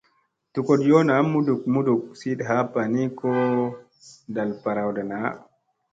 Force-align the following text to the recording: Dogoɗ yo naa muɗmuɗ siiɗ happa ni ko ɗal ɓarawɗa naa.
Dogoɗ 0.53 0.79
yo 0.91 0.97
naa 1.07 1.21
muɗmuɗ 1.31 1.87
siiɗ 2.19 2.39
happa 2.49 2.79
ni 2.93 3.01
ko 3.19 3.29
ɗal 4.33 4.49
ɓarawɗa 4.61 5.01
naa. 5.11 5.29